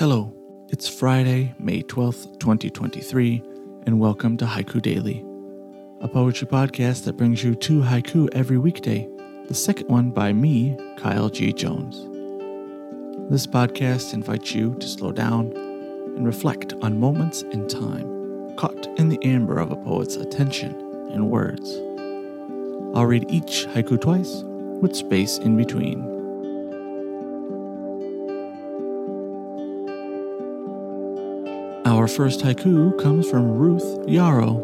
[0.00, 0.32] Hello,
[0.70, 3.42] it's Friday, May 12th, 2023,
[3.84, 5.22] and welcome to Haiku Daily,
[6.00, 9.06] a poetry podcast that brings you two haiku every weekday,
[9.48, 11.52] the second one by me, Kyle G.
[11.52, 11.96] Jones.
[13.30, 15.52] This podcast invites you to slow down
[16.16, 20.72] and reflect on moments in time caught in the amber of a poet's attention
[21.12, 21.74] and words.
[22.96, 24.44] I'll read each haiku twice
[24.80, 26.19] with space in between.
[31.90, 34.62] Our first haiku comes from Ruth Yarrow.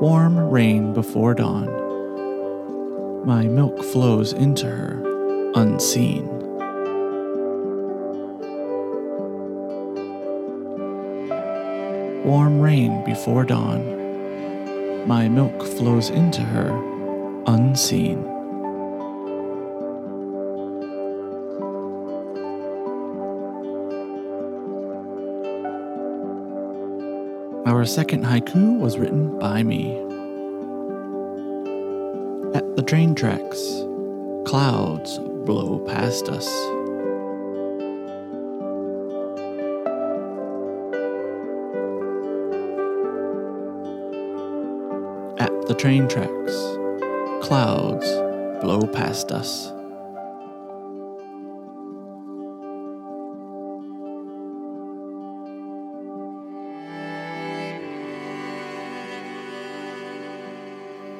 [0.00, 1.66] Warm rain before dawn.
[3.26, 5.02] My milk flows into her,
[5.54, 6.26] unseen.
[12.24, 15.06] Warm rain before dawn.
[15.06, 16.70] My milk flows into her,
[17.46, 18.33] unseen.
[27.66, 29.96] Our second haiku was written by me.
[32.54, 33.58] At the train tracks,
[34.44, 36.46] clouds blow past us.
[45.40, 46.54] At the train tracks,
[47.46, 48.06] clouds
[48.60, 49.73] blow past us.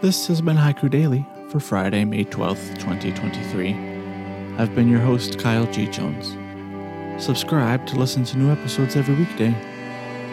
[0.00, 3.74] This has been Haiku Daily for Friday, May 12th, 2023.
[4.56, 5.88] I've been your host, Kyle G.
[5.88, 6.36] Jones.
[7.20, 9.52] Subscribe to listen to new episodes every weekday.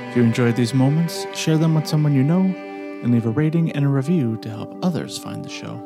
[0.07, 3.71] If you enjoyed these moments, share them with someone you know and leave a rating
[3.71, 5.81] and a review to help others find the show.